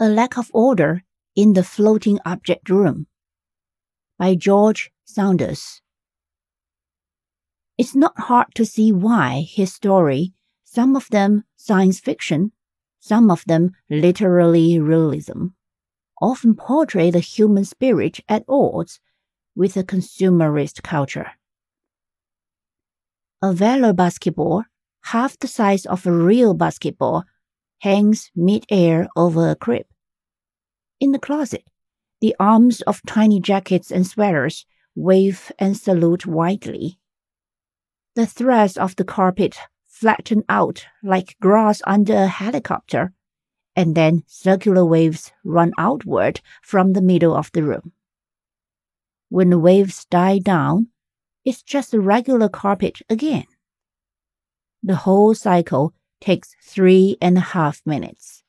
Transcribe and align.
A 0.00 0.08
Lack 0.08 0.36
of 0.36 0.50
Order 0.52 1.04
in 1.36 1.52
the 1.52 1.62
Floating 1.62 2.18
Object 2.24 2.68
Room 2.70 3.06
by 4.18 4.34
George 4.34 4.90
Saunders. 5.04 5.80
It's 7.78 7.94
not 7.94 8.18
hard 8.18 8.48
to 8.54 8.64
see 8.64 8.90
why 8.90 9.46
his 9.48 9.72
story, 9.72 10.32
some 10.64 10.96
of 10.96 11.08
them 11.10 11.44
science 11.56 12.00
fiction, 12.00 12.52
some 13.00 13.30
of 13.30 13.44
them 13.44 13.72
literary 13.90 14.78
realism, 14.78 15.48
often 16.20 16.54
portray 16.54 17.10
the 17.10 17.20
human 17.20 17.64
spirit 17.64 18.20
at 18.28 18.44
odds 18.48 18.98
with 19.54 19.76
a 19.76 19.84
consumerist 19.84 20.82
culture. 20.82 21.32
A 23.42 23.52
Valor 23.52 23.92
basketball, 23.92 24.64
half 25.02 25.38
the 25.38 25.48
size 25.48 25.84
of 25.86 26.06
a 26.06 26.12
real 26.12 26.54
basketball, 26.54 27.24
hangs 27.82 28.30
mid-air 28.36 29.08
over 29.16 29.50
a 29.50 29.56
crib. 29.56 29.86
In 31.00 31.10
the 31.10 31.18
closet, 31.18 31.64
the 32.20 32.36
arms 32.38 32.80
of 32.82 33.02
tiny 33.06 33.40
jackets 33.40 33.90
and 33.90 34.06
sweaters 34.06 34.64
wave 34.94 35.50
and 35.58 35.76
salute 35.76 36.24
widely. 36.24 37.00
The 38.14 38.26
threads 38.26 38.76
of 38.76 38.94
the 38.94 39.04
carpet 39.04 39.58
flatten 39.88 40.44
out 40.48 40.86
like 41.02 41.36
grass 41.40 41.82
under 41.84 42.14
a 42.14 42.28
helicopter, 42.28 43.12
and 43.74 43.96
then 43.96 44.22
circular 44.28 44.84
waves 44.84 45.32
run 45.44 45.72
outward 45.76 46.40
from 46.62 46.92
the 46.92 47.02
middle 47.02 47.34
of 47.34 47.50
the 47.52 47.64
room. 47.64 47.92
When 49.28 49.50
the 49.50 49.58
waves 49.58 50.04
die 50.04 50.38
down, 50.38 50.88
it's 51.44 51.62
just 51.62 51.94
a 51.94 52.00
regular 52.00 52.48
carpet 52.48 53.00
again. 53.10 53.46
The 54.84 54.96
whole 54.96 55.34
cycle 55.34 55.94
takes 56.22 56.56
three 56.62 57.16
and 57.20 57.36
a 57.36 57.40
half 57.40 57.82
minutes. 57.86 58.41